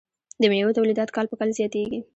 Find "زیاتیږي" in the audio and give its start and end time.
1.59-1.99